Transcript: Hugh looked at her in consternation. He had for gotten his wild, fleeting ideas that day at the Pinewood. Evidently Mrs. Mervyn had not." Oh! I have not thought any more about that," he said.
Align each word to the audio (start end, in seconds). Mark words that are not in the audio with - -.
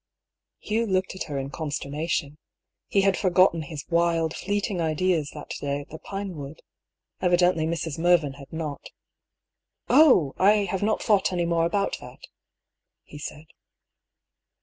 Hugh 0.57 0.87
looked 0.87 1.13
at 1.13 1.25
her 1.25 1.37
in 1.37 1.51
consternation. 1.51 2.39
He 2.87 3.01
had 3.01 3.15
for 3.15 3.29
gotten 3.29 3.61
his 3.61 3.85
wild, 3.87 4.35
fleeting 4.35 4.81
ideas 4.81 5.29
that 5.35 5.53
day 5.61 5.81
at 5.81 5.89
the 5.89 5.99
Pinewood. 5.99 6.63
Evidently 7.21 7.67
Mrs. 7.67 7.99
Mervyn 7.99 8.33
had 8.33 8.51
not." 8.51 8.89
Oh! 9.89 10.33
I 10.39 10.65
have 10.65 10.81
not 10.81 11.03
thought 11.03 11.31
any 11.31 11.45
more 11.45 11.67
about 11.67 11.99
that," 12.01 12.21
he 13.03 13.19
said. 13.19 13.45